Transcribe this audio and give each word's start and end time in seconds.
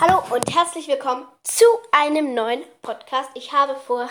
Hallo 0.00 0.22
und 0.32 0.54
herzlich 0.54 0.86
willkommen 0.86 1.26
zu 1.42 1.64
einem 1.90 2.32
neuen 2.32 2.62
Podcast. 2.82 3.30
Ich 3.34 3.50
habe 3.52 3.74
vor 3.74 4.08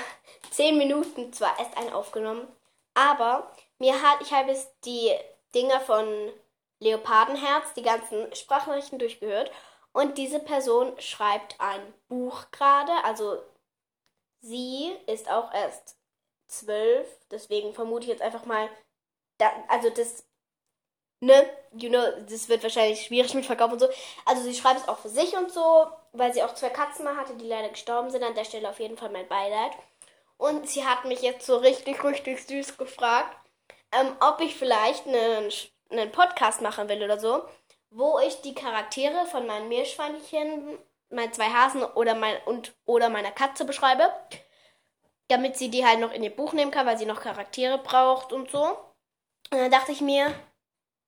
zehn 0.52 0.78
Minuten 0.78 1.32
zwar 1.32 1.58
erst 1.58 1.78
einen 1.78 1.94
aufgenommen, 1.94 2.46
aber 2.94 3.50
mir 3.80 3.94
hat, 4.02 4.20
ich 4.20 4.34
habe 4.34 4.50
jetzt 4.50 4.70
die 4.84 5.14
Dinger 5.56 5.80
von 5.80 6.06
Leopardenherz, 6.80 7.74
die 7.78 7.84
ganzen 7.84 8.36
Sprachnachrichten 8.36 9.00
durchgehört 9.00 9.50
und 9.94 10.18
diese 10.18 10.42
Person 10.42 10.92
schreibt 11.00 11.56
ein 11.60 11.94
Buch 12.10 12.52
gerade, 12.52 12.92
also 13.06 13.38
sie 14.42 14.94
ist 15.06 15.32
auch 15.32 15.54
erst 15.54 15.96
zwölf, 16.48 17.08
deswegen 17.32 17.74
vermute 17.74 18.04
ich 18.04 18.10
jetzt 18.10 18.22
einfach 18.22 18.46
mal, 18.46 18.68
also 19.70 19.90
das 19.90 20.27
ne, 21.20 21.50
you 21.74 21.90
know, 21.90 22.04
das 22.30 22.50
wird 22.50 22.64
wahrscheinlich 22.64 23.02
schwierig 23.02 23.34
mit 23.34 23.46
Verkauf 23.46 23.72
und 23.72 23.80
so. 23.80 23.90
Also 24.26 24.44
sie 24.44 24.54
schreibt 24.54 24.82
es 24.82 24.88
auch 24.88 25.00
für 25.00 25.10
sich 25.10 25.36
und 25.36 25.52
so, 25.52 25.88
weil 26.14 26.34
sie 26.34 26.44
auch 26.44 26.54
zwei 26.54 26.70
Katzen 26.70 27.06
mal 27.06 27.16
hatte, 27.16 27.36
die 27.36 27.48
leider 27.48 27.70
gestorben 27.70 28.10
sind. 28.10 28.24
An 28.24 28.36
der 28.36 28.46
Stelle 28.46 28.70
auf 28.70 28.80
jeden 28.80 28.98
Fall 28.98 29.10
mein 29.10 29.28
Beileid. 29.28 29.72
Und 30.38 30.70
sie 30.70 30.86
hat 30.86 31.06
mich 31.06 31.22
jetzt 31.22 31.46
so 31.46 31.58
richtig, 31.58 32.04
richtig 32.04 32.46
süß 32.46 32.78
gefragt, 32.78 33.36
ähm, 33.92 34.16
ob 34.20 34.40
ich 34.42 34.56
vielleicht 34.56 35.08
einen, 35.08 35.52
einen 35.90 36.12
Podcast 36.12 36.62
machen 36.62 36.90
will 36.90 37.04
oder 37.04 37.20
so, 37.20 37.44
wo 37.90 38.20
ich 38.20 38.42
die 38.42 38.54
Charaktere 38.54 39.26
von 39.26 39.48
meinen 39.48 39.68
Meerschweinchen, 39.68 40.78
meinen 41.10 41.34
zwei 41.34 41.50
Hasen 41.50 41.84
oder, 41.84 42.14
mein, 42.14 42.36
und, 42.46 42.74
oder 42.86 43.10
meiner 43.10 43.32
Katze 43.32 43.66
beschreibe. 43.66 44.12
Damit 45.30 45.58
sie 45.58 45.70
die 45.70 45.86
halt 45.86 46.00
noch 46.00 46.14
in 46.14 46.24
ihr 46.24 46.36
Buch 46.36 46.54
nehmen 46.54 46.72
kann, 46.72 46.86
weil 46.86 46.98
sie 46.98 47.06
noch 47.06 47.20
Charaktere 47.22 47.80
braucht 47.80 48.32
und 48.32 48.52
so. 48.52 48.64
Und 48.64 49.58
dann 49.58 49.72
dachte 49.72 49.92
ich 49.92 50.02
mir, 50.02 50.34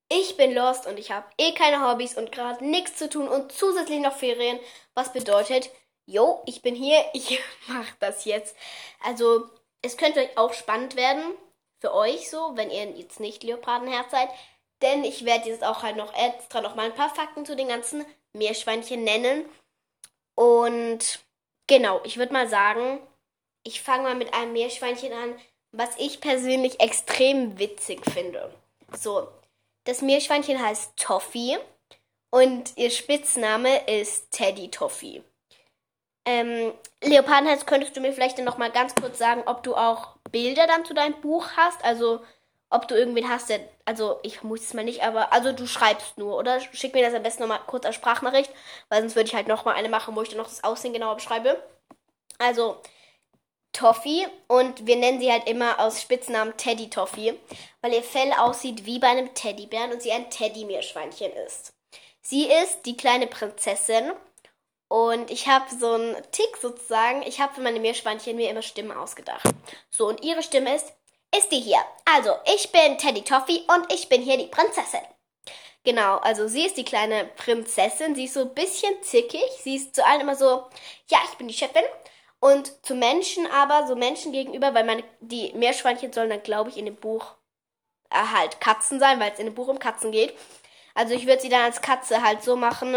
ich 0.09 0.37
bin 0.37 0.53
lost 0.53 0.87
und 0.87 0.97
ich 0.97 1.11
habe 1.11 1.27
eh 1.37 1.53
keine 1.53 1.87
Hobbys 1.87 2.17
und 2.17 2.31
gerade 2.31 2.65
nichts 2.65 2.97
zu 2.97 3.09
tun 3.09 3.27
und 3.27 3.51
zusätzlich 3.51 3.99
noch 3.99 4.17
Ferien, 4.17 4.59
was 4.95 5.13
bedeutet, 5.13 5.69
yo, 6.05 6.41
ich 6.45 6.61
bin 6.61 6.75
hier, 6.75 7.05
ich 7.13 7.39
mache 7.67 7.93
das 7.99 8.25
jetzt. 8.25 8.55
Also, 9.03 9.47
es 9.81 9.95
könnte 9.95 10.19
euch 10.19 10.37
auch 10.37 10.53
spannend 10.53 10.95
werden 10.95 11.23
für 11.79 11.93
euch 11.93 12.29
so, 12.29 12.51
wenn 12.55 12.71
ihr 12.71 12.91
jetzt 12.91 13.19
nicht 13.19 13.43
Leopardenherz 13.43 14.11
seid, 14.11 14.29
denn 14.81 15.03
ich 15.03 15.25
werde 15.25 15.49
jetzt 15.49 15.63
auch 15.63 15.83
halt 15.83 15.95
noch 15.95 16.13
extra 16.13 16.61
noch 16.61 16.75
mal 16.75 16.87
ein 16.87 16.95
paar 16.95 17.13
Fakten 17.13 17.45
zu 17.45 17.55
den 17.55 17.67
ganzen 17.67 18.05
Meerschweinchen 18.33 19.03
nennen. 19.03 19.45
Und 20.35 21.19
genau, 21.67 22.01
ich 22.03 22.17
würde 22.17 22.33
mal 22.33 22.47
sagen, 22.47 22.99
ich 23.63 23.81
fange 23.81 24.03
mal 24.03 24.15
mit 24.15 24.33
einem 24.33 24.53
Meerschweinchen 24.53 25.13
an, 25.13 25.39
was 25.71 25.97
ich 25.97 26.21
persönlich 26.21 26.79
extrem 26.79 27.59
witzig 27.59 28.01
finde. 28.11 28.53
So, 28.97 29.27
das 29.89 30.01
Meerschweinchen 30.03 30.61
heißt 30.61 30.97
Toffee 30.97 31.57
und 32.29 32.77
ihr 32.77 32.91
Spitzname 32.91 33.87
ist 33.87 34.31
Teddy 34.31 34.69
Toffee. 34.69 35.23
Ähm, 36.25 36.73
Leopardenherz, 37.03 37.65
könntest 37.65 37.97
du 37.97 38.01
mir 38.01 38.13
vielleicht 38.13 38.37
dann 38.37 38.45
noch 38.45 38.59
mal 38.59 38.71
ganz 38.71 38.93
kurz 38.93 39.17
sagen, 39.17 39.41
ob 39.47 39.63
du 39.63 39.75
auch 39.75 40.17
Bilder 40.31 40.67
dann 40.67 40.85
zu 40.85 40.93
deinem 40.93 41.19
Buch 41.21 41.47
hast? 41.57 41.83
Also, 41.83 42.21
ob 42.69 42.87
du 42.87 42.93
irgendwen 42.93 43.27
hast, 43.27 43.49
der, 43.49 43.61
also 43.85 44.19
ich 44.21 44.37
vermute 44.37 44.61
es 44.61 44.75
mal 44.75 44.85
nicht, 44.85 45.01
aber, 45.01 45.33
also 45.33 45.53
du 45.53 45.65
schreibst 45.65 46.19
nur, 46.19 46.37
oder? 46.37 46.59
Schick 46.59 46.93
mir 46.93 47.03
das 47.03 47.15
am 47.15 47.23
besten 47.23 47.41
noch 47.41 47.49
mal 47.49 47.57
kurz 47.65 47.85
als 47.87 47.95
Sprachnachricht, 47.95 48.51
weil 48.89 49.01
sonst 49.01 49.15
würde 49.15 49.27
ich 49.27 49.35
halt 49.35 49.47
noch 49.47 49.65
mal 49.65 49.73
eine 49.73 49.89
machen, 49.89 50.15
wo 50.15 50.21
ich 50.21 50.29
dann 50.29 50.37
noch 50.37 50.49
das 50.49 50.63
Aussehen 50.63 50.93
genauer 50.93 51.15
beschreibe. 51.15 51.63
Also, 52.37 52.77
Toffee 53.71 54.27
und 54.47 54.85
wir 54.87 54.95
nennen 54.95 55.19
sie 55.19 55.31
halt 55.31 55.47
immer 55.47 55.79
aus 55.79 56.01
Spitznamen 56.01 56.57
Teddy 56.57 56.89
Toffee, 56.89 57.39
weil 57.81 57.93
ihr 57.93 58.03
Fell 58.03 58.33
aussieht 58.33 58.85
wie 58.85 58.99
bei 58.99 59.07
einem 59.07 59.33
Teddybären 59.33 59.91
und 59.91 60.01
sie 60.01 60.11
ein 60.11 60.29
Teddy-Meerschweinchen 60.29 61.31
ist. 61.45 61.73
Sie 62.21 62.45
ist 62.45 62.85
die 62.85 62.97
kleine 62.97 63.27
Prinzessin 63.27 64.11
und 64.87 65.29
ich 65.29 65.47
habe 65.47 65.65
so 65.73 65.93
einen 65.93 66.15
Tick 66.31 66.57
sozusagen. 66.57 67.21
Ich 67.23 67.39
habe 67.39 67.53
für 67.53 67.61
meine 67.61 67.79
Meerschweinchen 67.79 68.35
mir 68.35 68.49
immer 68.49 68.63
Stimmen 68.63 68.91
ausgedacht. 68.91 69.43
So, 69.89 70.07
und 70.07 70.23
ihre 70.23 70.43
Stimme 70.43 70.75
ist, 70.75 70.93
ist 71.35 71.51
die 71.51 71.59
hier. 71.59 71.79
Also, 72.05 72.33
ich 72.55 72.71
bin 72.71 72.97
Teddy 72.97 73.21
Toffee 73.21 73.61
und 73.67 73.93
ich 73.93 74.09
bin 74.09 74.21
hier 74.21 74.37
die 74.37 74.47
Prinzessin. 74.47 75.01
Genau, 75.83 76.17
also 76.17 76.47
sie 76.47 76.65
ist 76.65 76.77
die 76.77 76.83
kleine 76.83 77.25
Prinzessin. 77.25 78.13
Sie 78.13 78.25
ist 78.25 78.33
so 78.33 78.41
ein 78.41 78.53
bisschen 78.53 79.01
zickig. 79.01 79.49
Sie 79.63 79.75
ist 79.75 79.95
zu 79.95 80.05
allen 80.05 80.21
immer 80.21 80.35
so, 80.35 80.65
ja, 81.07 81.19
ich 81.31 81.37
bin 81.37 81.47
die 81.47 81.53
Chefin. 81.53 81.83
Und 82.39 82.85
zu 82.85 82.95
Menschen 82.95 83.47
aber, 83.47 83.85
so 83.87 83.95
Menschen 83.95 84.31
gegenüber, 84.31 84.73
weil 84.73 84.85
meine, 84.85 85.03
die 85.19 85.51
Meerschweinchen 85.53 86.13
sollen 86.13 86.29
dann, 86.29 86.43
glaube 86.43 86.69
ich, 86.69 86.77
in 86.77 86.85
dem 86.85 86.95
Buch 86.95 87.35
äh, 88.09 88.15
halt 88.15 88.61
Katzen 88.61 88.99
sein, 88.99 89.19
weil 89.19 89.31
es 89.31 89.39
in 89.39 89.45
dem 89.45 89.55
Buch 89.55 89.67
um 89.67 89.79
Katzen 89.79 90.11
geht. 90.11 90.33
Also 90.95 91.13
ich 91.13 91.27
würde 91.27 91.41
sie 91.41 91.49
dann 91.49 91.63
als 91.63 91.81
Katze 91.81 92.23
halt 92.23 92.41
so 92.43 92.55
machen, 92.55 92.95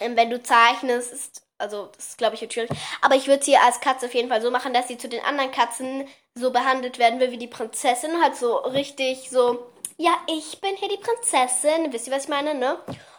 ähm, 0.00 0.16
wenn 0.16 0.30
du 0.30 0.42
zeichnest, 0.42 1.42
also 1.58 1.86
das 1.96 2.08
ist, 2.08 2.18
glaube 2.18 2.34
ich, 2.34 2.40
schwierig. 2.52 2.70
Aber 3.00 3.14
ich 3.16 3.26
würde 3.26 3.44
sie 3.44 3.56
als 3.56 3.80
Katze 3.80 4.06
auf 4.06 4.14
jeden 4.14 4.28
Fall 4.28 4.42
so 4.42 4.50
machen, 4.50 4.72
dass 4.72 4.88
sie 4.88 4.98
zu 4.98 5.08
den 5.08 5.24
anderen 5.24 5.50
Katzen 5.50 6.06
so 6.34 6.50
behandelt 6.50 6.98
werden 6.98 7.18
will 7.20 7.30
wie 7.30 7.38
die 7.38 7.46
Prinzessin. 7.48 8.22
Halt 8.22 8.36
so 8.36 8.56
richtig 8.56 9.30
so, 9.30 9.66
ja, 9.96 10.12
ich 10.28 10.60
bin 10.60 10.76
hier 10.76 10.88
die 10.88 10.98
Prinzessin. 10.98 11.92
Wisst 11.92 12.06
ihr, 12.06 12.12
was 12.12 12.24
ich 12.24 12.28
meine, 12.28 12.54
ne? 12.54 12.78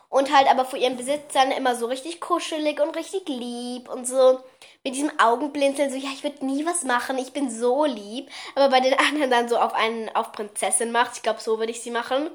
Und 0.10 0.34
halt 0.34 0.48
aber 0.50 0.64
vor 0.66 0.80
ihren 0.80 0.96
Besitzern 0.96 1.52
immer 1.52 1.76
so 1.76 1.88
richtig 1.88 2.22
kuschelig 2.22 2.80
und 2.80 2.96
richtig 2.96 3.28
lieb 3.28 3.90
und 3.90 4.08
so 4.08 4.42
mit 4.84 4.96
diesem 4.96 5.12
Augenblinzeln 5.20 5.92
so, 5.92 5.98
ja, 5.98 6.10
ich 6.14 6.24
würde 6.24 6.46
nie 6.46 6.66
was 6.66 6.84
machen, 6.84 7.18
ich 7.18 7.34
bin 7.34 7.50
so 7.50 7.86
lieb. 7.86 8.30
Aber 8.56 8.70
bei 8.70 8.80
den 8.80 8.98
anderen 9.00 9.30
dann 9.30 9.50
so 9.50 9.58
auf 9.58 9.74
einen, 9.74 10.10
auf 10.16 10.32
Prinzessin 10.32 10.92
macht. 10.92 11.18
Ich 11.18 11.24
glaube, 11.24 11.42
so 11.42 11.60
würde 11.60 11.72
ich 11.72 11.82
sie 11.82 11.92
machen. 11.92 12.30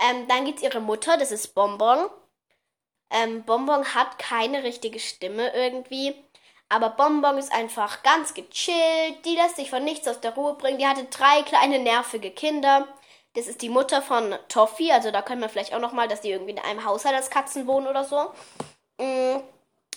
Ähm, 0.00 0.28
dann 0.28 0.44
gibt's 0.44 0.62
ihre 0.62 0.80
Mutter, 0.80 1.16
das 1.16 1.32
ist 1.32 1.54
Bonbon. 1.54 2.08
Ähm, 3.10 3.44
Bonbon 3.44 3.94
hat 3.94 4.18
keine 4.18 4.62
richtige 4.62 5.00
Stimme 5.00 5.52
irgendwie. 5.54 6.14
Aber 6.68 6.90
Bonbon 6.90 7.38
ist 7.38 7.52
einfach 7.52 8.02
ganz 8.02 8.34
gechillt. 8.34 9.24
Die 9.24 9.34
lässt 9.36 9.56
sich 9.56 9.70
von 9.70 9.84
nichts 9.84 10.06
aus 10.06 10.20
der 10.20 10.34
Ruhe 10.34 10.54
bringen. 10.54 10.78
Die 10.78 10.86
hatte 10.86 11.04
drei 11.04 11.42
kleine 11.42 11.78
nervige 11.78 12.30
Kinder. 12.30 12.86
Das 13.34 13.46
ist 13.46 13.62
die 13.62 13.70
Mutter 13.70 14.02
von 14.02 14.36
Toffee. 14.48 14.92
Also 14.92 15.10
da 15.10 15.22
können 15.22 15.40
wir 15.40 15.48
vielleicht 15.48 15.72
auch 15.74 15.80
nochmal, 15.80 16.08
dass 16.08 16.20
die 16.20 16.30
irgendwie 16.30 16.52
in 16.52 16.58
einem 16.58 16.84
Haushalt 16.84 17.14
als 17.14 17.30
Katzen 17.30 17.66
wohnen 17.66 17.86
oder 17.86 18.04
so. 18.04 18.32
Mhm. 19.00 19.42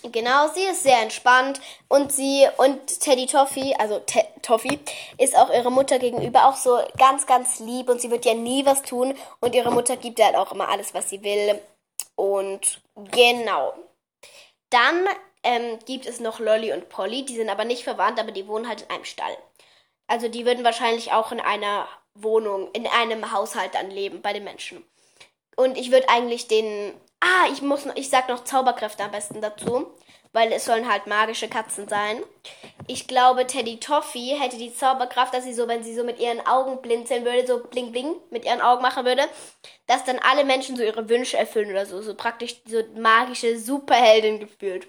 Genau, 0.04 0.48
sie 0.48 0.64
ist 0.64 0.82
sehr 0.82 1.00
entspannt 1.00 1.60
und 1.88 2.12
sie 2.12 2.48
und 2.56 3.00
Teddy 3.00 3.26
Toffee, 3.26 3.74
also 3.78 4.00
Te 4.00 4.24
Toffee, 4.42 4.80
ist 5.16 5.36
auch 5.36 5.48
ihrer 5.50 5.70
Mutter 5.70 6.00
gegenüber 6.00 6.46
auch 6.48 6.56
so 6.56 6.80
ganz, 6.98 7.26
ganz 7.26 7.60
lieb 7.60 7.88
und 7.88 8.00
sie 8.00 8.10
wird 8.10 8.24
ja 8.24 8.34
nie 8.34 8.66
was 8.66 8.82
tun 8.82 9.14
und 9.40 9.54
ihre 9.54 9.70
Mutter 9.70 9.96
gibt 9.96 10.20
halt 10.20 10.34
auch 10.34 10.52
immer 10.52 10.68
alles, 10.68 10.92
was 10.92 11.08
sie 11.08 11.22
will. 11.22 11.60
Und 12.16 12.80
genau. 13.12 13.74
Dann 14.70 15.06
ähm, 15.44 15.78
gibt 15.86 16.06
es 16.06 16.18
noch 16.18 16.40
Lolly 16.40 16.72
und 16.72 16.88
Polly, 16.88 17.24
die 17.24 17.36
sind 17.36 17.48
aber 17.48 17.64
nicht 17.64 17.84
verwandt, 17.84 18.18
aber 18.18 18.32
die 18.32 18.48
wohnen 18.48 18.68
halt 18.68 18.82
in 18.82 18.90
einem 18.90 19.04
Stall. 19.04 19.36
Also 20.08 20.28
die 20.28 20.44
würden 20.46 20.64
wahrscheinlich 20.64 21.12
auch 21.12 21.30
in 21.30 21.40
einer 21.40 21.86
Wohnung, 22.14 22.70
in 22.72 22.86
einem 22.86 23.32
Haushalt 23.32 23.74
dann 23.74 23.90
leben 23.90 24.20
bei 24.20 24.32
den 24.32 24.44
Menschen. 24.44 24.84
Und 25.56 25.76
ich 25.76 25.90
würde 25.90 26.08
eigentlich 26.08 26.48
den 26.48 26.94
Ah, 27.24 27.46
ich 27.52 27.62
muss 27.62 27.84
noch, 27.84 27.94
ich 27.94 28.10
sag 28.10 28.28
noch 28.28 28.42
Zauberkräfte 28.42 29.04
am 29.04 29.12
besten 29.12 29.40
dazu, 29.40 29.86
weil 30.32 30.50
es 30.52 30.64
sollen 30.64 30.90
halt 30.90 31.06
magische 31.06 31.46
Katzen 31.46 31.86
sein. 31.86 32.20
Ich 32.88 33.06
glaube, 33.06 33.46
Teddy 33.46 33.78
Toffee 33.78 34.34
hätte 34.34 34.56
die 34.58 34.74
Zauberkraft, 34.74 35.32
dass 35.32 35.44
sie 35.44 35.54
so, 35.54 35.68
wenn 35.68 35.84
sie 35.84 35.94
so 35.94 36.02
mit 36.02 36.18
ihren 36.18 36.44
Augen 36.48 36.82
blinzeln 36.82 37.24
würde, 37.24 37.46
so 37.46 37.62
bling 37.62 37.92
bling 37.92 38.16
mit 38.30 38.44
ihren 38.44 38.60
Augen 38.60 38.82
machen 38.82 39.04
würde, 39.04 39.22
dass 39.86 40.04
dann 40.04 40.18
alle 40.18 40.44
Menschen 40.44 40.74
so 40.74 40.82
ihre 40.82 41.08
Wünsche 41.08 41.36
erfüllen 41.38 41.70
oder 41.70 41.86
so, 41.86 42.02
so 42.02 42.16
praktisch 42.16 42.56
so 42.66 42.82
magische 42.96 43.56
Superheldin 43.56 44.40
gefühlt. 44.40 44.88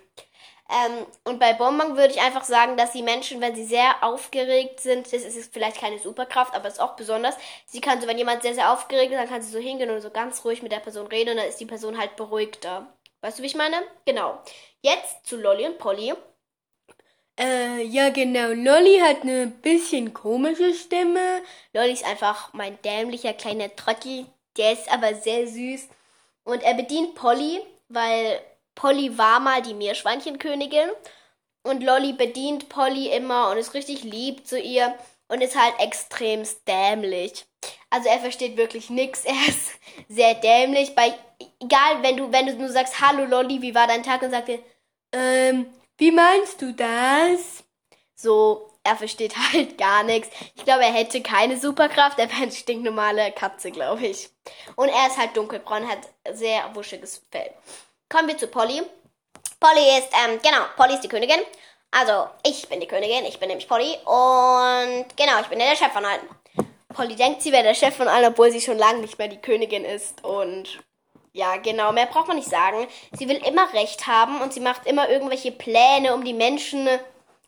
Ähm, 0.69 1.05
und 1.25 1.39
bei 1.39 1.53
Bonbon 1.53 1.97
würde 1.97 2.13
ich 2.13 2.21
einfach 2.21 2.43
sagen, 2.43 2.77
dass 2.77 2.93
die 2.93 3.03
Menschen, 3.03 3.41
wenn 3.41 3.55
sie 3.55 3.65
sehr 3.65 4.01
aufgeregt 4.01 4.79
sind, 4.79 5.11
das 5.11 5.23
ist 5.23 5.53
vielleicht 5.53 5.77
keine 5.79 5.99
Superkraft, 5.99 6.55
aber 6.55 6.67
es 6.67 6.75
ist 6.75 6.79
auch 6.79 6.95
besonders. 6.95 7.35
Sie 7.65 7.81
kann 7.81 7.99
so, 7.99 8.07
wenn 8.07 8.17
jemand 8.17 8.41
sehr, 8.43 8.53
sehr 8.53 8.71
aufgeregt 8.71 9.11
ist, 9.11 9.17
dann 9.19 9.29
kann 9.29 9.41
sie 9.41 9.51
so 9.51 9.59
hingehen 9.59 9.89
und 9.89 10.01
so 10.01 10.09
ganz 10.09 10.43
ruhig 10.45 10.61
mit 10.63 10.71
der 10.71 10.79
Person 10.79 11.07
reden 11.07 11.31
und 11.31 11.37
dann 11.37 11.47
ist 11.47 11.59
die 11.59 11.65
Person 11.65 11.97
halt 11.97 12.15
beruhigter. 12.15 12.87
Weißt 13.21 13.39
du, 13.39 13.43
wie 13.43 13.47
ich 13.47 13.55
meine? 13.55 13.77
Genau. 14.05 14.41
Jetzt 14.81 15.25
zu 15.25 15.37
Lolly 15.37 15.65
und 15.65 15.77
Polly. 15.77 16.13
Äh, 17.39 17.83
ja, 17.83 18.09
genau. 18.09 18.49
Lolly 18.49 18.99
hat 18.99 19.23
eine 19.23 19.47
bisschen 19.47 20.13
komische 20.13 20.73
Stimme. 20.73 21.41
Lolly 21.73 21.93
ist 21.93 22.05
einfach 22.05 22.53
mein 22.53 22.81
dämlicher 22.83 23.33
kleiner 23.33 23.75
Trottel. 23.75 24.25
Der 24.57 24.73
ist 24.73 24.91
aber 24.91 25.15
sehr 25.15 25.47
süß. 25.47 25.87
Und 26.43 26.63
er 26.63 26.73
bedient 26.75 27.15
Polly, 27.15 27.61
weil 27.89 28.39
Polly 28.75 29.17
war 29.17 29.39
mal 29.39 29.61
die 29.61 29.73
Meerschweinchenkönigin 29.73 30.89
und 31.63 31.83
Lolly 31.83 32.13
bedient 32.13 32.69
Polly 32.69 33.09
immer 33.09 33.49
und 33.51 33.57
ist 33.57 33.73
richtig 33.73 34.03
lieb 34.03 34.45
zu 34.47 34.59
ihr 34.59 34.93
und 35.27 35.41
ist 35.41 35.55
halt 35.55 35.73
extrem 35.79 36.43
dämlich. 36.67 37.45
Also 37.89 38.09
er 38.09 38.19
versteht 38.19 38.57
wirklich 38.57 38.89
nichts. 38.89 39.23
Er 39.25 39.47
ist 39.47 39.71
sehr 40.09 40.35
dämlich. 40.35 40.95
Bei 40.95 41.13
egal, 41.61 42.01
wenn 42.01 42.17
du 42.17 42.31
wenn 42.31 42.47
du 42.47 42.53
nur 42.55 42.69
sagst 42.69 42.99
Hallo 42.99 43.25
Lolly, 43.25 43.61
wie 43.61 43.75
war 43.75 43.87
dein 43.87 44.03
Tag 44.03 44.21
und 44.21 44.31
sagt 44.31 44.49
er, 44.49 44.59
ähm, 45.13 45.67
wie 45.97 46.11
meinst 46.11 46.61
du 46.61 46.73
das? 46.73 47.63
So, 48.15 48.69
er 48.83 48.95
versteht 48.95 49.35
halt 49.53 49.77
gar 49.77 50.03
nichts. 50.03 50.29
Ich 50.55 50.63
glaube, 50.65 50.83
er 50.83 50.93
hätte 50.93 51.21
keine 51.21 51.59
Superkraft. 51.59 52.19
Er 52.19 52.29
wäre 52.29 52.43
eine 52.43 52.51
stinknormale 52.51 53.31
Katze, 53.31 53.71
glaube 53.71 54.07
ich. 54.07 54.29
Und 54.75 54.89
er 54.89 55.07
ist 55.07 55.17
halt 55.17 55.37
dunkelbraun, 55.37 55.87
hat 55.87 56.09
sehr 56.33 56.73
wuschiges 56.75 57.21
Fell. 57.31 57.53
Kommen 58.13 58.27
wir 58.27 58.37
zu 58.37 58.45
Polly. 58.45 58.79
Polly 59.59 59.97
ist, 59.97 60.09
ähm, 60.13 60.39
genau, 60.43 60.59
Polly 60.77 60.93
ist 60.93 61.03
die 61.03 61.07
Königin. 61.07 61.39
Also, 61.89 62.29
ich 62.45 62.69
bin 62.69 62.79
die 62.79 62.85
Königin, 62.85 63.25
ich 63.25 63.39
bin 63.39 63.47
nämlich 63.47 63.67
Polly. 63.67 63.97
Und 64.05 65.17
genau, 65.17 65.41
ich 65.41 65.47
bin 65.47 65.59
ja 65.59 65.71
der 65.71 65.75
Chef 65.75 65.91
von 65.91 66.05
allen. 66.05 66.21
Polly 66.93 67.15
denkt, 67.15 67.41
sie 67.41 67.51
wäre 67.51 67.63
der 67.63 67.73
Chef 67.73 67.95
von 67.95 68.07
allen, 68.07 68.31
obwohl 68.31 68.51
sie 68.51 68.61
schon 68.61 68.77
lange 68.77 68.99
nicht 68.99 69.17
mehr 69.17 69.29
die 69.29 69.41
Königin 69.41 69.83
ist. 69.83 70.23
Und 70.23 70.79
ja, 71.31 71.57
genau, 71.57 71.91
mehr 71.91 72.05
braucht 72.05 72.27
man 72.27 72.37
nicht 72.37 72.51
sagen. 72.51 72.85
Sie 73.13 73.27
will 73.27 73.41
immer 73.47 73.73
Recht 73.73 74.05
haben 74.05 74.41
und 74.41 74.53
sie 74.53 74.59
macht 74.59 74.85
immer 74.85 75.09
irgendwelche 75.09 75.51
Pläne, 75.51 76.13
um 76.13 76.23
die 76.23 76.33
Menschen 76.33 76.87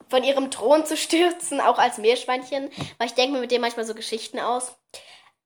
von 0.09 0.23
ihrem 0.23 0.49
Thron 0.49 0.83
zu 0.83 0.97
stürzen, 0.97 1.61
auch 1.61 1.77
als 1.77 1.99
Meerschweinchen. 1.99 2.71
Weil 2.97 3.07
ich 3.07 3.13
denke 3.13 3.33
mir 3.33 3.41
mit 3.41 3.51
dem 3.51 3.61
manchmal 3.61 3.85
so 3.85 3.93
Geschichten 3.93 4.39
aus. 4.39 4.75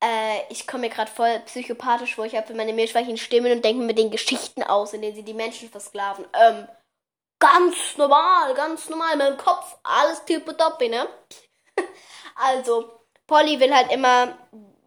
Äh, 0.01 0.41
ich 0.49 0.65
komme 0.65 0.81
mir 0.81 0.89
gerade 0.89 1.11
voll 1.11 1.39
psychopathisch 1.45 2.15
vor. 2.15 2.25
Ich 2.25 2.35
habe 2.35 2.47
für 2.47 2.53
meine 2.53 2.73
Meerschweinchen 2.73 3.17
Stimmen 3.17 3.51
und 3.51 3.65
denke 3.65 3.83
mir 3.83 3.93
den 3.93 4.11
Geschichten 4.11 4.63
aus, 4.63 4.93
in 4.93 5.01
denen 5.01 5.15
sie 5.15 5.23
die 5.23 5.33
Menschen 5.33 5.69
versklaven. 5.69 6.25
Ähm, 6.33 6.67
ganz 7.39 7.97
normal, 7.97 8.53
ganz 8.53 8.89
normal, 8.89 9.17
mein 9.17 9.37
Kopf, 9.37 9.77
alles 9.83 10.23
tippitoppi, 10.25 10.89
ne? 10.89 11.07
also, 12.35 12.89
Polly 13.27 13.59
will 13.59 13.73
halt 13.75 13.91
immer 13.91 14.37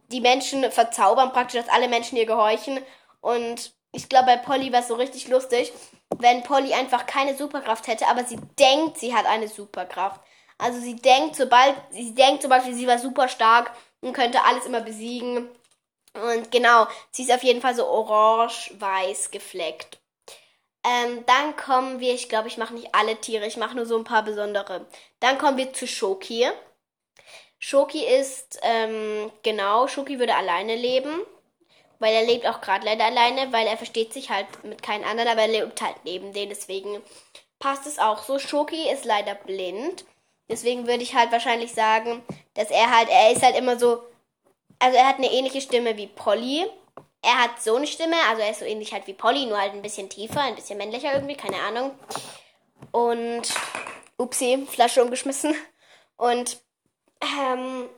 die 0.09 0.21
Menschen 0.21 0.71
verzaubern, 0.71 1.33
praktisch, 1.33 1.61
dass 1.61 1.73
alle 1.73 1.89
Menschen 1.89 2.17
ihr 2.17 2.27
gehorchen. 2.27 2.81
Und 3.21 3.75
ich 3.93 4.09
glaube, 4.09 4.27
bei 4.27 4.37
Polly 4.39 4.73
wäre 4.73 4.83
es 4.83 4.89
so 4.89 4.95
richtig 4.95 5.29
lustig, 5.29 5.73
wenn 6.19 6.43
Polly 6.43 6.73
einfach 6.73 7.07
keine 7.07 7.37
Superkraft 7.37 7.87
hätte, 7.87 8.09
aber 8.09 8.25
sie 8.25 8.39
denkt, 8.59 8.99
sie 8.99 9.15
hat 9.15 9.27
eine 9.27 9.49
Superkraft. 9.49 10.21
Also 10.59 10.81
sie 10.81 10.97
denkt, 10.97 11.37
sobald, 11.37 11.75
sie 11.91 12.15
denkt 12.15 12.43
zum 12.43 12.51
Beispiel, 12.51 12.75
sie 12.75 12.87
war 12.87 12.99
super 12.99 13.29
stark 13.29 13.73
und 14.03 14.13
könnte 14.13 14.45
alles 14.45 14.67
immer 14.67 14.83
besiegen. 14.83 15.49
Und 16.15 16.51
genau, 16.51 16.87
sie 17.11 17.23
ist 17.23 17.33
auf 17.33 17.43
jeden 17.43 17.63
Fall 17.63 17.75
so 17.75 17.87
orange-weiß 17.87 19.31
gefleckt. 19.31 19.99
Ähm, 20.85 21.25
dann 21.27 21.57
kommen 21.57 22.01
wir, 22.01 22.13
ich 22.13 22.29
glaube, 22.29 22.49
ich 22.49 22.59
mache 22.59 22.75
nicht 22.75 22.95
alle 22.95 23.17
Tiere, 23.17 23.47
ich 23.47 23.57
mache 23.57 23.77
nur 23.77 23.87
so 23.87 23.97
ein 23.97 24.05
paar 24.05 24.23
besondere. 24.25 24.87
Dann 25.21 25.39
kommen 25.39 25.57
wir 25.57 25.73
zu 25.73 25.87
Shoki. 25.87 26.49
Shoki 27.59 28.05
ist, 28.05 28.59
ähm, 28.63 29.31
genau, 29.43 29.87
Shoki 29.87 30.19
würde 30.19 30.35
alleine 30.35 30.75
leben. 30.77 31.23
Weil 32.01 32.15
er 32.15 32.25
lebt 32.25 32.47
auch 32.49 32.61
gerade 32.61 32.85
leider 32.85 33.05
alleine, 33.05 33.53
weil 33.53 33.65
er 33.69 33.77
versteht 33.77 34.13
sich 34.13 34.29
halt 34.31 34.65
mit 34.65 34.83
keinen 34.83 35.05
anderen, 35.05 35.29
aber 35.29 35.43
er 35.43 35.49
lebt 35.49 35.81
halt 35.81 35.95
neben 36.05 36.33
denen. 36.33 36.49
Deswegen 36.51 37.01
passt 37.61 37.87
es 37.87 38.01
auch 38.01 38.25
so. 38.25 38.41
Shoki 38.41 38.91
ist 38.91 39.05
leider 39.05 39.37
blind. 39.37 40.05
Deswegen 40.49 40.89
würde 40.89 41.05
ich 41.05 41.15
halt 41.15 41.31
wahrscheinlich 41.31 41.73
sagen, 41.73 42.23
dass 42.55 42.71
er 42.71 42.91
halt, 42.95 43.09
er 43.09 43.33
ist 43.33 43.43
halt 43.43 43.57
immer 43.57 43.79
so, 43.79 44.03
also 44.79 44.97
er 44.97 45.09
hat 45.09 45.17
eine 45.17 45.33
ähnliche 45.33 45.61
Stimme 45.61 45.97
wie 45.97 46.07
Polly. 46.09 46.67
Er 47.23 47.43
hat 47.43 47.63
so 47.63 47.77
eine 47.77 47.87
Stimme, 47.87 48.17
also 48.29 48.43
er 48.43 48.51
ist 48.51 48.61
so 48.61 48.65
ähnlich 48.65 48.93
halt 48.93 49.07
wie 49.07 49.15
Polly, 49.15 49.47
nur 49.47 49.59
halt 49.59 49.73
ein 49.75 49.83
bisschen 49.83 50.09
tiefer, 50.09 50.41
ein 50.41 50.57
bisschen 50.57 50.79
männlicher 50.79 51.15
irgendwie, 51.15 51.37
keine 51.37 51.61
Ahnung. 51.61 51.93
Und, 52.91 53.43
upsie, 54.19 54.67
Flasche 54.67 55.03
umgeschmissen. 55.03 55.55
Und, 56.17 56.59
ähm, 57.21 57.89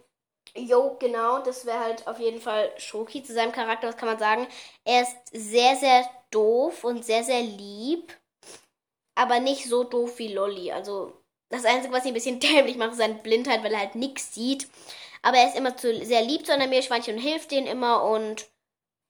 Jo, 0.57 0.97
genau, 1.01 1.43
das 1.43 1.67
wäre 1.67 1.81
halt 1.81 2.07
auf 2.07 2.21
jeden 2.21 2.41
Fall 2.41 2.73
Schoki 2.79 3.25
zu 3.25 3.33
seinem 3.35 3.51
Charakter, 3.51 3.89
was 3.89 3.97
kann 3.97 4.09
man 4.09 4.19
sagen? 4.19 4.47
Er 4.85 5.03
ist 5.03 5.17
sehr, 5.33 5.75
sehr 5.77 6.09
doof 6.31 6.85
und 6.85 7.05
sehr, 7.05 7.25
sehr 7.25 7.43
lieb, 7.43 8.13
aber 9.17 9.41
nicht 9.41 9.67
so 9.69 9.83
doof 9.85 10.19
wie 10.19 10.33
Lolly. 10.33 10.71
Also, 10.71 11.13
das 11.55 11.65
Einzige, 11.65 11.93
was 11.93 12.05
ihn 12.05 12.11
ein 12.11 12.15
bisschen 12.15 12.41
dämlich 12.41 12.77
macht, 12.77 12.93
ist 12.93 12.99
seine 12.99 13.15
Blindheit, 13.15 13.63
weil 13.63 13.73
er 13.73 13.81
halt 13.81 13.95
nichts 13.95 14.35
sieht. 14.35 14.69
Aber 15.23 15.39
er 15.39 15.49
ist 15.49 15.57
immer 15.57 15.77
zu, 15.77 16.05
sehr 16.05 16.23
lieb 16.23 16.47
zu 16.47 16.53
einem 16.53 16.71
Meerschweinchen 16.71 17.17
und 17.17 17.23
hilft 17.23 17.51
denen 17.51 17.67
immer 17.67 18.05
und 18.05 18.47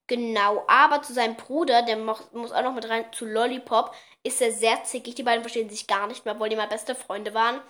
genau. 0.07 0.65
Aber 0.69 1.03
zu 1.03 1.13
seinem 1.13 1.37
Bruder, 1.37 1.83
der 1.83 1.97
muss 1.97 2.53
auch 2.53 2.63
noch 2.63 2.75
mit 2.75 2.89
rein, 2.89 3.07
zu 3.13 3.27
Lollipop, 3.27 3.95
ist 4.23 4.41
er 4.41 4.53
sehr 4.53 4.85
zickig. 4.85 5.17
Die 5.17 5.23
beiden 5.25 5.43
verstehen 5.43 5.71
sich 5.71 5.87
gar 5.87 6.07
nicht 6.07 6.25
mehr, 6.25 6.35
obwohl 6.35 6.49
die 6.49 6.57
mal 6.57 6.69
beste 6.69 6.95
Freunde 6.95 7.35
waren. 7.35 7.61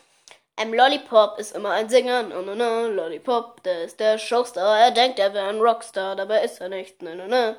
Ähm, 0.56 0.72
Lollipop 0.72 1.38
ist 1.38 1.56
immer 1.56 1.70
ein 1.70 1.88
Sänger. 1.88 2.22
No, 2.24 2.42
no, 2.42 2.54
no. 2.54 2.86
Lollipop, 2.88 3.62
der 3.62 3.84
ist 3.84 3.98
der 4.00 4.18
Showstar. 4.18 4.78
Er 4.78 4.90
denkt, 4.90 5.18
er 5.18 5.34
wäre 5.34 5.48
ein 5.48 5.60
Rockstar, 5.60 6.16
dabei 6.16 6.44
ist 6.44 6.60
er 6.60 6.68
nicht. 6.68 7.02
No, 7.02 7.14
no, 7.14 7.26
no. 7.26 7.56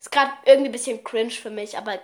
Ist 0.00 0.12
gerade 0.12 0.32
irgendwie 0.44 0.68
ein 0.68 0.72
bisschen 0.72 1.02
cringe 1.02 1.30
für 1.30 1.50
mich, 1.50 1.76
aber 1.76 1.98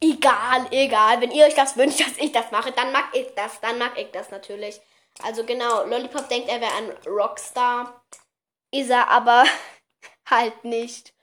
egal, 0.00 0.66
egal. 0.70 1.20
Wenn 1.20 1.30
ihr 1.30 1.46
euch 1.46 1.54
das 1.54 1.76
wünscht, 1.76 2.00
dass 2.06 2.16
ich 2.18 2.32
das 2.32 2.50
mache, 2.50 2.72
dann 2.72 2.92
mag 2.92 3.06
ich 3.12 3.34
das. 3.34 3.60
Dann 3.60 3.78
mag 3.78 3.98
ich 3.98 4.10
das 4.10 4.30
natürlich. 4.30 4.80
Also 5.22 5.44
genau, 5.44 5.84
Lollipop 5.84 6.28
denkt, 6.28 6.48
er 6.48 6.60
wäre 6.60 6.74
ein 6.74 6.90
Rockstar. 7.06 8.02
Ist 8.70 8.90
er 8.90 9.08
aber 9.10 9.44
halt 10.26 10.64
nicht. 10.64 11.14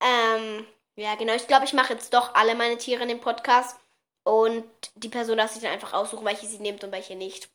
Ähm, 0.00 0.66
ja, 0.96 1.14
genau. 1.14 1.34
Ich 1.34 1.46
glaube, 1.46 1.64
ich 1.64 1.72
mache 1.72 1.94
jetzt 1.94 2.12
doch 2.12 2.34
alle 2.34 2.54
meine 2.54 2.78
Tiere 2.78 3.02
in 3.02 3.08
dem 3.08 3.20
Podcast. 3.20 3.78
Und 4.22 4.64
die 4.94 5.08
Person 5.08 5.38
darf 5.38 5.52
sich 5.52 5.62
dann 5.62 5.72
einfach 5.72 5.94
aussuchen, 5.94 6.26
welche 6.26 6.46
sie 6.46 6.58
nimmt 6.58 6.84
und 6.84 6.92
welche 6.92 7.16
nicht. 7.16 7.48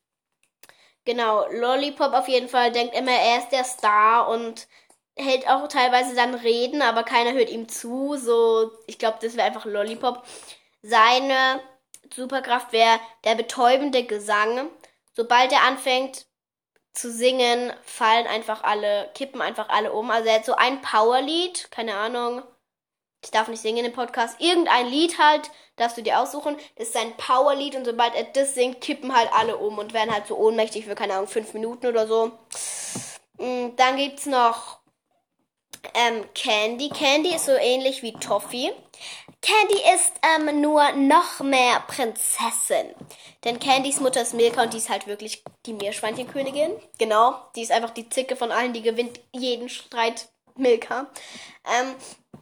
Genau, 1.06 1.48
Lollipop 1.52 2.14
auf 2.14 2.28
jeden 2.28 2.50
Fall 2.50 2.72
denkt 2.72 2.96
immer, 2.96 3.12
er 3.12 3.38
ist 3.38 3.50
der 3.50 3.64
Star 3.64 4.28
und 4.28 4.68
hält 5.16 5.48
auch 5.48 5.68
teilweise 5.68 6.16
dann 6.16 6.36
Reden, 6.36 6.82
aber 6.82 7.04
keiner 7.04 7.34
hört 7.34 7.50
ihm 7.50 7.70
zu. 7.70 8.18
So, 8.18 8.72
ich 8.88 9.00
glaube, 9.00 9.18
das 9.22 9.36
wäre 9.36 9.48
einfach 9.48 9.66
Lollipop. 9.66 10.24
Seine 10.82 11.62
Superkraft 12.14 12.72
wäre 12.72 13.00
der 13.24 13.36
betäubende 13.36 14.04
Gesang. 14.04 14.70
Sobald 15.14 15.52
er 15.52 15.64
anfängt 15.64 16.26
zu 16.94 17.12
singen, 17.12 17.74
fallen 17.84 18.28
einfach 18.28 18.64
alle, 18.64 19.10
kippen 19.14 19.42
einfach 19.42 19.70
alle 19.70 19.94
um. 19.94 20.12
Also 20.12 20.30
er 20.30 20.36
hat 20.36 20.46
so 20.46 20.56
ein 20.56 20.82
Powerlied, 20.82 21.70
keine 21.72 21.96
Ahnung. 21.96 22.44
Ich 23.24 23.32
darf 23.32 23.48
nicht 23.48 23.62
singen 23.62 23.86
im 23.86 23.94
Podcast. 23.94 24.40
Irgendein 24.40 24.88
Lied 24.88 25.18
halt, 25.18 25.50
darfst 25.78 25.98
du 25.98 26.04
dir 26.04 26.20
aussuchen. 26.20 26.58
Das 26.76 26.88
ist 26.88 26.94
sein 26.94 27.18
Powerlied 27.18 27.76
und 27.76 27.86
sobald 27.86 28.14
er 28.16 28.24
das 28.24 28.54
singt, 28.54 28.82
kippen 28.82 29.16
halt 29.16 29.30
alle 29.34 29.58
um 29.58 29.78
und 29.78 29.94
werden 29.94 30.14
halt 30.14 30.28
so 30.28 30.38
ohnmächtig 30.38 30.86
für, 30.86 30.96
keine 30.96 31.16
Ahnung, 31.16 31.28
fünf 31.28 31.54
Minuten 31.54 31.88
oder 31.88 32.08
so. 32.08 32.32
Mm, 33.38 33.76
dann 33.76 33.98
gibt's 33.98 34.26
noch 34.26 34.80
ähm, 35.94 36.26
Candy. 36.34 36.90
Candy 36.90 37.36
ist 37.36 37.46
so 37.46 37.54
ähnlich 37.54 38.02
wie 38.02 38.14
Toffee. 38.14 38.72
Candy 39.42 39.80
ist 39.94 40.14
ähm, 40.24 40.62
nur 40.62 40.92
noch 40.94 41.40
mehr 41.42 41.82
Prinzessin. 41.88 42.94
Denn 43.44 43.60
Candys 43.60 44.00
Mutter 44.00 44.22
ist 44.22 44.34
Milka 44.34 44.64
und 44.64 44.74
die 44.74 44.78
ist 44.78 44.90
halt 44.90 45.06
wirklich 45.06 45.44
die 45.66 45.74
Meerschweinchenkönigin. 45.74 46.72
Genau, 46.98 47.36
die 47.56 47.62
ist 47.62 47.72
einfach 47.72 47.92
die 47.92 48.10
Zicke 48.10 48.36
von 48.36 48.52
allen, 48.52 48.74
die 48.74 48.82
gewinnt 48.82 49.20
jeden 49.32 49.70
Streit 49.70 50.30
Milka. 50.56 51.08
Ähm, 51.66 51.96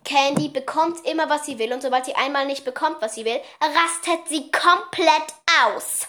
Candy 0.06 0.50
bekommt 0.50 1.06
immer, 1.06 1.30
was 1.30 1.45
sie 1.45 1.60
will 1.60 1.74
und 1.74 1.81
sobald 1.81 2.06
sie 2.06 2.16
einmal 2.16 2.45
nicht 2.45 2.66
bekommt, 2.66 3.01
was 3.01 3.16
sie 3.16 3.25
will, 3.25 3.40
rastet 3.62 4.28
sie 4.28 4.51
komplett 4.51 5.33
aus. 5.66 6.07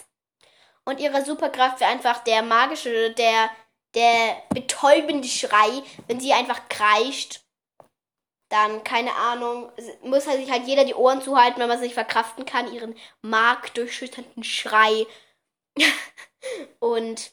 Und 0.84 1.00
ihre 1.00 1.24
Superkraft 1.24 1.80
wäre 1.80 1.90
einfach 1.90 2.22
der 2.24 2.42
magische, 2.42 3.10
der, 3.12 3.50
der 3.94 4.42
betäubende 4.50 5.28
Schrei, 5.28 5.82
wenn 6.06 6.20
sie 6.20 6.32
einfach 6.32 6.68
kreischt. 6.68 7.40
Dann, 8.50 8.84
keine 8.84 9.14
Ahnung, 9.14 9.72
muss 10.02 10.26
halt 10.26 10.38
sich 10.38 10.50
halt 10.50 10.66
jeder 10.66 10.84
die 10.84 10.94
Ohren 10.94 11.22
zuhalten, 11.22 11.60
wenn 11.60 11.68
man 11.68 11.80
sich 11.80 11.94
verkraften 11.94 12.44
kann, 12.44 12.72
ihren 12.72 12.94
markdurchschütternden 13.22 14.44
Schrei. 14.44 15.06
und, 16.78 17.32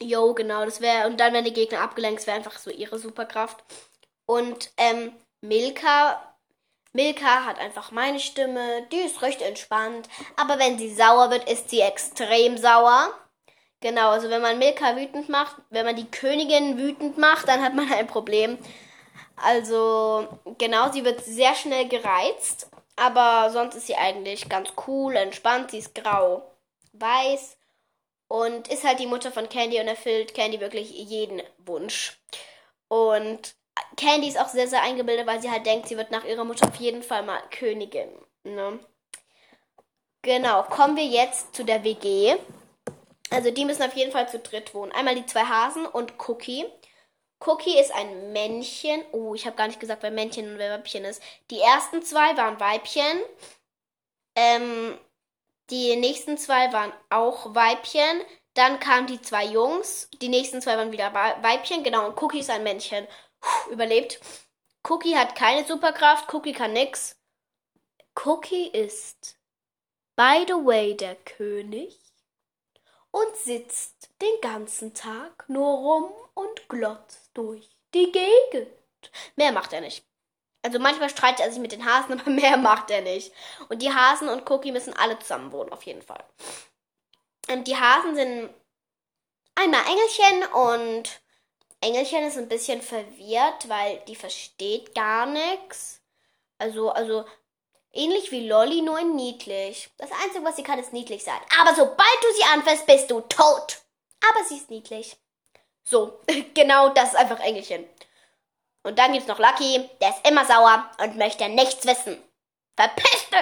yo, 0.00 0.34
genau, 0.34 0.64
das 0.64 0.80
wäre, 0.80 1.08
und 1.08 1.18
dann, 1.18 1.32
wenn 1.32 1.44
die 1.44 1.52
Gegner 1.52 1.80
abgelenkt, 1.80 2.26
wäre 2.26 2.36
einfach 2.36 2.58
so 2.58 2.70
ihre 2.70 2.98
Superkraft. 2.98 3.64
Und, 4.26 4.72
ähm, 4.76 5.12
Milka. 5.40 6.26
Milka 6.92 7.44
hat 7.44 7.58
einfach 7.58 7.92
meine 7.92 8.18
Stimme, 8.18 8.86
die 8.90 8.96
ist 8.96 9.22
recht 9.22 9.42
entspannt, 9.42 10.08
aber 10.36 10.58
wenn 10.58 10.76
sie 10.76 10.92
sauer 10.92 11.30
wird, 11.30 11.48
ist 11.48 11.70
sie 11.70 11.80
extrem 11.80 12.58
sauer. 12.58 13.14
Genau, 13.80 14.10
also 14.10 14.28
wenn 14.28 14.42
man 14.42 14.58
Milka 14.58 14.96
wütend 14.96 15.28
macht, 15.30 15.56
wenn 15.70 15.86
man 15.86 15.96
die 15.96 16.10
Königin 16.10 16.76
wütend 16.76 17.16
macht, 17.16 17.48
dann 17.48 17.62
hat 17.62 17.74
man 17.74 17.90
ein 17.90 18.06
Problem. 18.06 18.58
Also, 19.36 20.28
genau, 20.58 20.92
sie 20.92 21.04
wird 21.04 21.24
sehr 21.24 21.54
schnell 21.54 21.88
gereizt, 21.88 22.70
aber 22.96 23.50
sonst 23.50 23.74
ist 23.76 23.86
sie 23.86 23.96
eigentlich 23.96 24.48
ganz 24.50 24.72
cool, 24.86 25.16
entspannt, 25.16 25.70
sie 25.70 25.78
ist 25.78 25.94
grau, 25.94 26.42
weiß 26.92 27.56
und 28.28 28.68
ist 28.68 28.84
halt 28.84 29.00
die 29.00 29.06
Mutter 29.06 29.32
von 29.32 29.48
Candy 29.48 29.80
und 29.80 29.88
erfüllt 29.88 30.34
Candy 30.34 30.60
wirklich 30.60 30.90
jeden 30.90 31.42
Wunsch. 31.58 32.20
Und 32.88 33.54
Candy 33.96 34.28
ist 34.28 34.38
auch 34.38 34.48
sehr, 34.48 34.68
sehr 34.68 34.82
eingebildet, 34.82 35.26
weil 35.26 35.40
sie 35.40 35.50
halt 35.50 35.64
denkt, 35.66 35.88
sie 35.88 35.96
wird 35.96 36.10
nach 36.10 36.24
ihrer 36.24 36.44
Mutter 36.44 36.68
auf 36.68 36.76
jeden 36.76 37.02
Fall 37.02 37.22
mal 37.22 37.40
Königin. 37.50 38.10
Ne? 38.44 38.78
Genau, 40.22 40.62
kommen 40.64 40.96
wir 40.96 41.06
jetzt 41.06 41.54
zu 41.54 41.64
der 41.64 41.82
WG. 41.82 42.36
Also 43.30 43.50
die 43.50 43.64
müssen 43.64 43.82
auf 43.82 43.94
jeden 43.94 44.12
Fall 44.12 44.28
zu 44.28 44.38
dritt 44.38 44.74
wohnen. 44.74 44.92
Einmal 44.92 45.14
die 45.14 45.26
zwei 45.26 45.44
Hasen 45.44 45.86
und 45.86 46.14
Cookie. 46.28 46.66
Cookie 47.40 47.78
ist 47.78 47.92
ein 47.92 48.32
Männchen. 48.32 49.02
Oh, 49.12 49.34
ich 49.34 49.46
habe 49.46 49.56
gar 49.56 49.68
nicht 49.68 49.80
gesagt, 49.80 50.02
wer 50.02 50.10
Männchen 50.10 50.52
und 50.52 50.58
wer 50.58 50.78
Weibchen 50.78 51.04
ist. 51.04 51.22
Die 51.50 51.60
ersten 51.60 52.02
zwei 52.02 52.36
waren 52.36 52.60
Weibchen. 52.60 53.22
Ähm, 54.34 54.98
die 55.70 55.96
nächsten 55.96 56.36
zwei 56.36 56.72
waren 56.72 56.92
auch 57.08 57.54
Weibchen. 57.54 58.20
Dann 58.54 58.80
kamen 58.80 59.06
die 59.06 59.22
zwei 59.22 59.44
Jungs. 59.46 60.10
Die 60.20 60.28
nächsten 60.28 60.60
zwei 60.60 60.76
waren 60.76 60.92
wieder 60.92 61.14
Weibchen. 61.14 61.84
Genau, 61.84 62.08
und 62.08 62.20
Cookie 62.20 62.40
ist 62.40 62.50
ein 62.50 62.64
Männchen 62.64 63.06
überlebt. 63.70 64.20
Cookie 64.88 65.16
hat 65.16 65.36
keine 65.36 65.64
Superkraft, 65.64 66.32
Cookie 66.32 66.52
kann 66.52 66.72
nix. 66.72 67.16
Cookie 68.24 68.68
ist, 68.68 69.38
by 70.16 70.44
the 70.46 70.54
way, 70.54 70.96
der 70.96 71.16
König 71.16 71.98
und 73.10 73.36
sitzt 73.36 74.10
den 74.20 74.40
ganzen 74.40 74.94
Tag 74.94 75.48
nur 75.48 75.68
rum 75.68 76.12
und 76.34 76.68
glotzt 76.68 77.30
durch 77.34 77.68
die 77.94 78.12
Gegend. 78.12 78.70
Mehr 79.36 79.52
macht 79.52 79.72
er 79.72 79.80
nicht. 79.80 80.04
Also 80.62 80.78
manchmal 80.78 81.08
streitet 81.08 81.40
er 81.40 81.50
sich 81.50 81.60
mit 81.60 81.72
den 81.72 81.84
Hasen, 81.84 82.12
aber 82.20 82.30
mehr 82.30 82.56
macht 82.56 82.90
er 82.90 83.02
nicht. 83.02 83.32
Und 83.68 83.82
die 83.82 83.92
Hasen 83.92 84.28
und 84.28 84.48
Cookie 84.50 84.72
müssen 84.72 84.94
alle 84.94 85.18
zusammen 85.18 85.52
wohnen, 85.52 85.72
auf 85.72 85.82
jeden 85.84 86.02
Fall. 86.02 86.22
Und 87.48 87.66
die 87.66 87.76
Hasen 87.76 88.14
sind 88.14 88.50
einmal 89.54 89.82
Engelchen 89.86 90.52
und 90.52 91.20
Engelchen 91.80 92.24
ist 92.24 92.36
ein 92.36 92.48
bisschen 92.48 92.82
verwirrt, 92.82 93.68
weil 93.68 94.02
die 94.06 94.16
versteht 94.16 94.94
gar 94.94 95.26
nichts. 95.26 96.02
Also, 96.58 96.90
also 96.90 97.24
ähnlich 97.92 98.30
wie 98.30 98.48
Lolly, 98.48 98.82
nur 98.82 98.98
in 98.98 99.16
niedlich. 99.16 99.90
Das 99.98 100.10
Einzige, 100.22 100.44
was 100.44 100.56
sie 100.56 100.62
kann, 100.62 100.78
ist 100.78 100.92
niedlich 100.92 101.24
sein. 101.24 101.40
Aber 101.60 101.74
sobald 101.74 102.18
du 102.22 102.32
sie 102.36 102.44
anfasst, 102.52 102.86
bist 102.86 103.10
du 103.10 103.20
tot. 103.22 103.78
Aber 104.30 104.44
sie 104.44 104.56
ist 104.56 104.70
niedlich. 104.70 105.16
So, 105.82 106.20
genau 106.54 106.90
das 106.90 107.10
ist 107.10 107.16
einfach 107.16 107.40
Engelchen. 107.40 107.88
Und 108.82 108.98
dann 108.98 109.12
gibt's 109.12 109.28
noch 109.28 109.38
Lucky, 109.38 109.88
der 110.00 110.10
ist 110.10 110.26
immer 110.26 110.44
sauer 110.46 110.90
und 111.02 111.16
möchte 111.16 111.48
nichts 111.48 111.86
wissen. 111.86 112.22
Verpisste! 112.76 113.36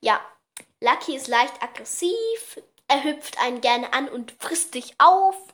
Ja, 0.00 0.20
Lucky 0.80 1.16
ist 1.16 1.28
leicht 1.28 1.62
aggressiv, 1.62 2.60
er 2.88 3.04
hüpft 3.04 3.38
einen 3.38 3.60
gerne 3.60 3.92
an 3.92 4.08
und 4.08 4.34
frisst 4.38 4.74
dich 4.74 4.94
auf. 4.98 5.36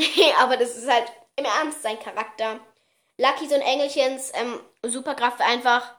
Nee, 0.00 0.32
aber 0.38 0.56
das 0.56 0.76
ist 0.76 0.88
halt 0.88 1.10
im 1.34 1.44
Ernst 1.44 1.82
sein 1.82 1.98
Charakter. 1.98 2.60
Lucky 3.16 3.48
so 3.48 3.56
ein 3.56 3.62
Engelchens 3.62 4.30
ähm, 4.32 4.60
Superkraft 4.84 5.40
einfach 5.40 5.97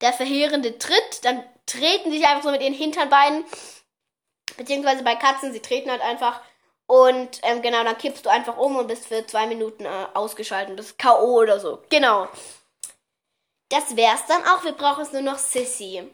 der 0.00 0.12
verheerende 0.12 0.78
Tritt. 0.78 1.24
Dann 1.24 1.44
treten 1.66 2.10
sie 2.10 2.18
sich 2.18 2.26
einfach 2.26 2.44
so 2.44 2.50
mit 2.50 2.62
ihren 2.62 2.74
Hinternbeinen. 2.74 3.44
Beziehungsweise 4.56 5.02
bei 5.02 5.16
Katzen, 5.16 5.52
sie 5.52 5.60
treten 5.60 5.90
halt 5.90 6.02
einfach. 6.02 6.40
Und 6.86 7.40
ähm, 7.42 7.62
genau, 7.62 7.82
dann 7.82 7.98
kippst 7.98 8.24
du 8.24 8.30
einfach 8.30 8.56
um 8.56 8.76
und 8.76 8.86
bist 8.86 9.06
für 9.06 9.26
zwei 9.26 9.46
Minuten 9.46 9.84
äh, 9.84 10.06
ausgeschaltet. 10.14 10.76
Bist 10.76 10.98
K.O. 10.98 11.40
oder 11.40 11.58
so. 11.58 11.82
Genau. 11.90 12.28
Das 13.68 13.96
wär's 13.96 14.26
dann 14.26 14.44
auch. 14.44 14.64
Wir 14.64 14.72
brauchen 14.72 15.02
jetzt 15.02 15.12
nur 15.12 15.22
noch 15.22 15.38
Sissy. 15.38 16.08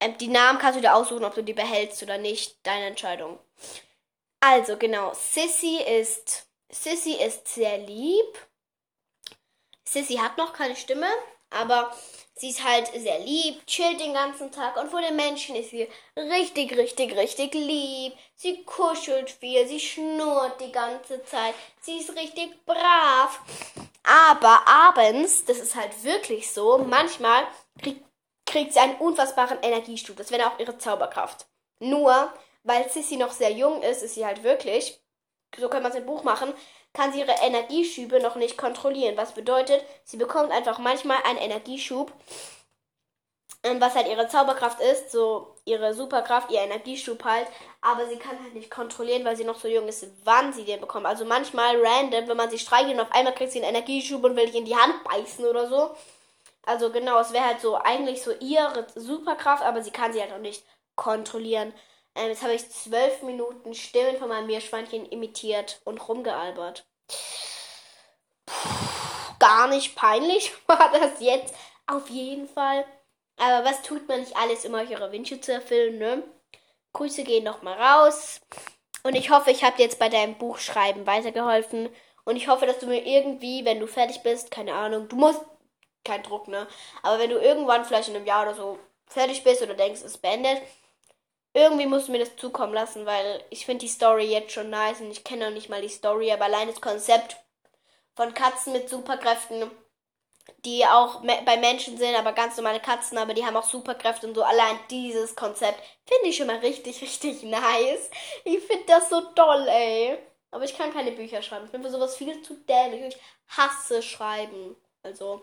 Ähm, 0.00 0.18
die 0.18 0.28
Namen 0.28 0.58
kannst 0.58 0.76
du 0.76 0.82
dir 0.82 0.94
aussuchen, 0.94 1.24
ob 1.24 1.34
du 1.34 1.42
die 1.42 1.54
behältst 1.54 2.02
oder 2.02 2.18
nicht. 2.18 2.58
Deine 2.66 2.86
Entscheidung. 2.86 3.38
Also, 4.40 4.76
genau. 4.76 5.14
Sissy 5.14 5.78
ist. 5.82 6.46
Sissy 6.70 7.14
ist 7.14 7.48
sehr 7.48 7.78
lieb. 7.78 8.46
Sissy 9.88 10.16
hat 10.16 10.36
noch 10.36 10.52
keine 10.52 10.76
Stimme, 10.76 11.08
aber 11.50 11.92
Sie 12.40 12.50
ist 12.50 12.62
halt 12.62 12.86
sehr 12.94 13.18
lieb, 13.18 13.66
chillt 13.66 13.98
den 13.98 14.14
ganzen 14.14 14.52
Tag 14.52 14.76
und 14.76 14.92
vor 14.92 15.00
den 15.00 15.16
Menschen 15.16 15.56
ist 15.56 15.70
sie 15.70 15.88
richtig, 16.16 16.76
richtig, 16.76 17.16
richtig 17.16 17.52
lieb. 17.52 18.12
Sie 18.36 18.62
kuschelt 18.62 19.28
viel, 19.28 19.66
sie 19.66 19.80
schnurrt 19.80 20.60
die 20.60 20.70
ganze 20.70 21.24
Zeit. 21.24 21.54
Sie 21.80 21.98
ist 21.98 22.14
richtig 22.14 22.64
brav. 22.64 23.40
Aber 24.04 24.60
abends, 24.68 25.44
das 25.46 25.58
ist 25.58 25.74
halt 25.74 26.04
wirklich 26.04 26.52
so, 26.52 26.78
manchmal 26.78 27.44
kriegt, 27.82 28.04
kriegt 28.46 28.72
sie 28.72 28.78
einen 28.78 28.98
unfassbaren 28.98 29.58
Energiestub. 29.60 30.16
Das 30.16 30.30
wäre 30.30 30.46
auch 30.46 30.60
ihre 30.60 30.78
Zauberkraft. 30.78 31.48
Nur, 31.80 32.32
weil 32.62 32.88
Sissy 32.88 33.16
noch 33.16 33.32
sehr 33.32 33.50
jung 33.50 33.82
ist, 33.82 34.04
ist 34.04 34.14
sie 34.14 34.24
halt 34.24 34.44
wirklich, 34.44 35.00
so 35.56 35.68
kann 35.68 35.82
man 35.82 35.92
es 35.92 35.98
im 35.98 36.06
Buch 36.06 36.24
machen, 36.24 36.52
kann 36.92 37.12
sie 37.12 37.20
ihre 37.20 37.34
Energieschübe 37.42 38.20
noch 38.20 38.36
nicht 38.36 38.56
kontrollieren. 38.58 39.16
Was 39.16 39.32
bedeutet, 39.32 39.84
sie 40.04 40.16
bekommt 40.16 40.50
einfach 40.52 40.78
manchmal 40.78 41.18
einen 41.24 41.38
Energieschub, 41.38 42.12
ähm, 43.64 43.80
was 43.80 43.94
halt 43.94 44.06
ihre 44.08 44.28
Zauberkraft 44.28 44.80
ist, 44.80 45.10
so 45.10 45.56
ihre 45.64 45.94
Superkraft, 45.94 46.50
ihr 46.50 46.60
Energieschub 46.60 47.24
halt, 47.24 47.46
aber 47.80 48.06
sie 48.06 48.16
kann 48.16 48.40
halt 48.42 48.54
nicht 48.54 48.70
kontrollieren, 48.70 49.24
weil 49.24 49.36
sie 49.36 49.44
noch 49.44 49.58
so 49.58 49.68
jung 49.68 49.88
ist, 49.88 50.06
wann 50.24 50.52
sie 50.52 50.64
den 50.64 50.80
bekommt. 50.80 51.06
Also 51.06 51.24
manchmal 51.24 51.76
random, 51.84 52.28
wenn 52.28 52.36
man 52.36 52.50
sie 52.50 52.58
streichelt 52.58 52.94
und 52.94 53.00
auf 53.00 53.12
einmal 53.12 53.34
kriegt 53.34 53.52
sie 53.52 53.62
einen 53.62 53.74
Energieschub 53.74 54.22
und 54.24 54.36
will 54.36 54.46
dich 54.46 54.54
in 54.54 54.64
die 54.64 54.76
Hand 54.76 55.02
beißen 55.04 55.44
oder 55.44 55.68
so. 55.68 55.90
Also 56.64 56.90
genau, 56.92 57.18
es 57.20 57.32
wäre 57.32 57.46
halt 57.46 57.60
so 57.60 57.76
eigentlich 57.76 58.22
so 58.22 58.32
ihre 58.40 58.86
Superkraft, 58.94 59.64
aber 59.64 59.82
sie 59.82 59.90
kann 59.90 60.12
sie 60.12 60.20
halt 60.20 60.32
auch 60.32 60.38
nicht 60.38 60.64
kontrollieren. 60.96 61.72
Ähm, 62.18 62.30
jetzt 62.30 62.42
habe 62.42 62.54
ich 62.54 62.68
zwölf 62.68 63.22
Minuten 63.22 63.74
Stimmen 63.74 64.16
von 64.16 64.28
meinem 64.28 64.48
Meerschweinchen 64.48 65.06
imitiert 65.06 65.80
und 65.84 66.08
rumgealbert. 66.08 66.84
Puh, 68.44 69.34
gar 69.38 69.68
nicht 69.68 69.94
peinlich 69.94 70.52
war 70.66 70.90
das 70.92 71.20
jetzt. 71.20 71.54
Auf 71.86 72.10
jeden 72.10 72.48
Fall. 72.48 72.84
Aber 73.36 73.64
was 73.64 73.82
tut 73.82 74.08
man 74.08 74.20
nicht 74.20 74.36
alles, 74.36 74.64
um 74.64 74.74
euch 74.74 74.90
eure 74.90 75.12
Wünsche 75.12 75.40
zu 75.40 75.52
erfüllen, 75.52 75.98
ne? 75.98 76.24
Grüße 76.92 77.22
gehen 77.22 77.44
nochmal 77.44 77.80
raus. 77.80 78.40
Und 79.04 79.14
ich 79.14 79.30
hoffe, 79.30 79.52
ich 79.52 79.62
habe 79.62 79.76
dir 79.76 79.84
jetzt 79.84 80.00
bei 80.00 80.08
deinem 80.08 80.36
Buchschreiben 80.38 81.06
weitergeholfen. 81.06 81.88
Und 82.24 82.36
ich 82.36 82.48
hoffe, 82.48 82.66
dass 82.66 82.80
du 82.80 82.86
mir 82.86 83.06
irgendwie, 83.06 83.64
wenn 83.64 83.78
du 83.78 83.86
fertig 83.86 84.22
bist, 84.22 84.50
keine 84.50 84.74
Ahnung, 84.74 85.08
du 85.08 85.16
musst, 85.16 85.40
kein 86.04 86.22
Druck, 86.24 86.48
ne? 86.48 86.66
Aber 87.02 87.20
wenn 87.20 87.30
du 87.30 87.38
irgendwann 87.38 87.84
vielleicht 87.84 88.08
in 88.08 88.16
einem 88.16 88.26
Jahr 88.26 88.42
oder 88.42 88.54
so 88.54 88.78
fertig 89.06 89.44
bist 89.44 89.62
oder 89.62 89.74
denkst, 89.74 90.00
es 90.00 90.14
ist 90.14 90.22
beendet, 90.22 90.60
irgendwie 91.58 91.86
musst 91.86 92.08
du 92.08 92.12
mir 92.12 92.18
das 92.18 92.36
zukommen 92.36 92.74
lassen, 92.74 93.06
weil 93.06 93.42
ich 93.50 93.66
finde 93.66 93.84
die 93.84 93.92
Story 93.92 94.24
jetzt 94.24 94.52
schon 94.52 94.70
nice 94.70 95.00
und 95.00 95.10
ich 95.10 95.24
kenne 95.24 95.46
noch 95.46 95.54
nicht 95.54 95.68
mal 95.68 95.82
die 95.82 95.88
Story, 95.88 96.32
aber 96.32 96.44
allein 96.44 96.68
das 96.68 96.80
Konzept 96.80 97.36
von 98.14 98.34
Katzen 98.34 98.72
mit 98.72 98.88
Superkräften, 98.88 99.70
die 100.64 100.84
auch 100.86 101.22
bei 101.22 101.56
Menschen 101.56 101.96
sind, 101.98 102.16
aber 102.16 102.32
ganz 102.32 102.56
normale 102.56 102.80
Katzen, 102.80 103.18
aber 103.18 103.34
die 103.34 103.44
haben 103.44 103.56
auch 103.56 103.68
Superkräfte 103.68 104.26
und 104.26 104.34
so. 104.34 104.42
Allein 104.42 104.78
dieses 104.90 105.36
Konzept 105.36 105.80
finde 106.06 106.28
ich 106.28 106.36
schon 106.36 106.46
mal 106.46 106.58
richtig, 106.58 107.00
richtig 107.02 107.42
nice. 107.42 108.10
Ich 108.44 108.60
finde 108.60 108.84
das 108.86 109.08
so 109.10 109.20
toll, 109.34 109.66
ey. 109.68 110.18
Aber 110.50 110.64
ich 110.64 110.76
kann 110.76 110.92
keine 110.92 111.12
Bücher 111.12 111.42
schreiben. 111.42 111.66
Ich 111.66 111.72
bin 111.72 111.82
für 111.82 111.90
sowas 111.90 112.16
viel 112.16 112.40
zu 112.42 112.54
dämlich. 112.54 113.14
Ich 113.14 113.56
hasse 113.56 114.02
Schreiben. 114.02 114.76
Also, 115.02 115.42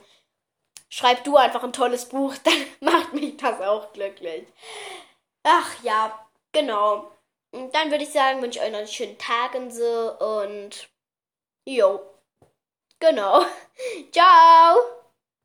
schreib 0.90 1.24
du 1.24 1.38
einfach 1.38 1.64
ein 1.64 1.74
tolles 1.74 2.10
Buch, 2.10 2.34
dann 2.44 2.66
macht 2.80 3.14
mich 3.14 3.38
das 3.38 3.62
auch 3.62 3.94
glücklich. 3.94 4.48
Ach 5.46 5.82
ja, 5.84 6.28
genau. 6.52 7.12
Und 7.52 7.74
dann 7.74 7.90
würde 7.92 8.04
ich 8.04 8.12
sagen, 8.12 8.42
wünsche 8.42 8.60
ich 8.60 8.66
euch 8.66 8.72
noch 8.72 8.80
einen 8.80 8.88
schönen 8.88 9.18
Tag 9.18 9.56
und 9.56 9.72
so 9.72 10.18
und 10.20 10.90
jo. 11.68 12.02
Genau. 13.00 13.46
Ciao. 14.12 14.78